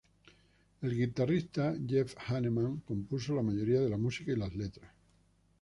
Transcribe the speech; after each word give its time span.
El 0.87 0.95
guitarrista 0.99 1.75
Jeff 1.87 2.15
Hanneman 2.27 2.77
compuso 2.87 3.35
la 3.35 3.43
mayoría 3.43 3.81
de 3.81 3.89
la 3.91 3.97
música 3.97 4.31
y 4.31 4.35
las 4.35 4.55
letras. 4.55 4.91